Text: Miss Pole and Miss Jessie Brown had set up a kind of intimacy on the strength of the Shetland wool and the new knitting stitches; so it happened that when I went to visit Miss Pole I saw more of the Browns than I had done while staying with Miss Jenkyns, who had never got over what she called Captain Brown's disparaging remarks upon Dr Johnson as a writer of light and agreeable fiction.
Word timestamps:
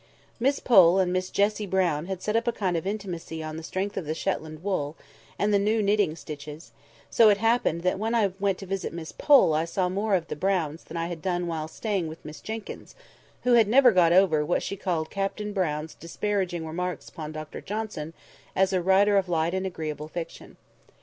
Miss 0.39 0.59
Pole 0.59 0.97
and 0.97 1.13
Miss 1.13 1.29
Jessie 1.29 1.67
Brown 1.67 2.07
had 2.07 2.23
set 2.23 2.35
up 2.35 2.47
a 2.47 2.51
kind 2.51 2.75
of 2.75 2.87
intimacy 2.87 3.43
on 3.43 3.55
the 3.55 3.61
strength 3.61 3.95
of 3.97 4.05
the 4.07 4.15
Shetland 4.15 4.63
wool 4.63 4.95
and 5.37 5.53
the 5.53 5.59
new 5.59 5.79
knitting 5.79 6.15
stitches; 6.15 6.71
so 7.11 7.29
it 7.29 7.37
happened 7.37 7.83
that 7.83 7.99
when 7.99 8.15
I 8.15 8.33
went 8.39 8.57
to 8.57 8.65
visit 8.65 8.93
Miss 8.93 9.11
Pole 9.11 9.53
I 9.53 9.65
saw 9.65 9.89
more 9.89 10.15
of 10.15 10.27
the 10.27 10.35
Browns 10.35 10.83
than 10.85 10.97
I 10.97 11.05
had 11.05 11.21
done 11.21 11.45
while 11.45 11.67
staying 11.67 12.07
with 12.07 12.25
Miss 12.25 12.41
Jenkyns, 12.41 12.95
who 13.43 13.53
had 13.53 13.67
never 13.67 13.91
got 13.91 14.11
over 14.11 14.43
what 14.43 14.63
she 14.63 14.75
called 14.75 15.11
Captain 15.11 15.53
Brown's 15.53 15.93
disparaging 15.93 16.65
remarks 16.65 17.07
upon 17.09 17.31
Dr 17.33 17.61
Johnson 17.61 18.13
as 18.55 18.73
a 18.73 18.81
writer 18.81 19.17
of 19.17 19.29
light 19.29 19.53
and 19.53 19.67
agreeable 19.67 20.07
fiction. 20.07 20.57